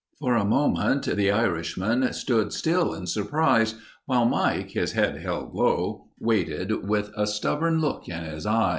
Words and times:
For 0.17 0.35
a 0.35 0.43
moment 0.43 1.03
the 1.03 1.29
Irishman 1.29 2.11
stood 2.13 2.51
still 2.53 2.91
in 2.95 3.05
surprise, 3.05 3.75
while 4.07 4.25
Mike, 4.25 4.71
his 4.71 4.93
head 4.93 5.17
held 5.17 5.53
low, 5.53 6.07
waited 6.19 6.89
with 6.89 7.11
a 7.15 7.27
stubborn 7.27 7.79
look 7.81 8.09
in 8.09 8.23
his 8.23 8.47
eyes. 8.47 8.69